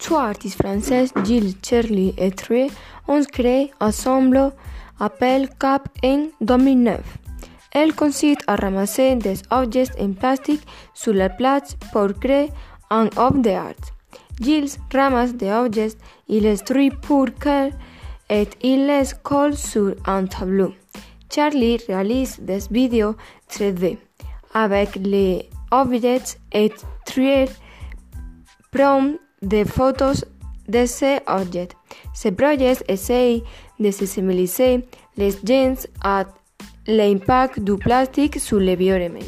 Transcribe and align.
soit 0.00 0.22
artiste 0.22 0.62
français 0.62 1.06
Gilles 1.24 1.54
Charlie 1.62 2.14
Etrué 2.16 2.70
ont 3.06 3.22
créé 3.24 3.70
ensemble 3.80 4.52
appelle 4.98 5.48
Cap 5.58 5.88
en 6.02 6.26
2009. 6.40 7.00
Elle 7.72 7.94
consiste 7.94 8.42
à 8.46 8.56
ramasser 8.56 9.14
des 9.16 9.38
objets 9.50 9.90
en 10.00 10.12
plastique 10.12 10.66
sur 10.94 11.14
la 11.14 11.28
plage 11.28 11.76
pour 11.92 12.12
créer 12.18 12.50
un 12.90 13.06
œuvre 13.16 13.38
d'art. 13.38 13.82
Gilles 14.40 14.70
ramasse 14.92 15.34
des 15.34 15.52
objets, 15.52 15.96
il 16.28 16.42
les 16.42 16.58
trie 16.58 16.90
pour 16.90 17.26
que 17.38 17.70
et 18.28 18.48
il 18.62 18.86
les 18.86 19.10
colle 19.22 19.56
sur 19.56 19.94
un 20.06 20.24
tableau. 20.26 20.72
Charlie 21.32 21.78
réalise 21.86 22.40
des 22.40 22.62
vidéos 22.70 23.14
3D 23.50 23.98
avec 24.54 24.96
les 24.96 25.48
objets 25.70 26.38
et 26.52 26.72
trier 27.04 27.46
prend 28.72 29.12
des 29.42 29.64
photos 29.64 30.24
de 30.68 30.86
ces 30.86 31.18
objets. 31.26 31.68
Ce 32.14 32.28
projet 32.28 32.76
essaye 32.88 33.42
de 33.78 33.90
sensibiliser 33.90 34.86
les 35.16 35.30
gens 35.30 35.74
à 36.02 36.24
l'impact 36.86 37.60
du 37.60 37.76
plastique 37.76 38.38
sur 38.38 38.60
l'environnement. 38.60 39.20